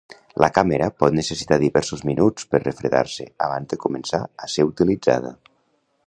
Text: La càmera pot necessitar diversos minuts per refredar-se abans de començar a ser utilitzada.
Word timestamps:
La 0.43 0.47
càmera 0.53 0.85
pot 1.01 1.17
necessitar 1.17 1.59
diversos 1.63 2.01
minuts 2.11 2.49
per 2.53 2.63
refredar-se 2.63 3.27
abans 3.49 3.73
de 3.75 3.79
començar 3.85 4.25
a 4.45 4.49
ser 4.55 4.65
utilitzada. 4.71 5.35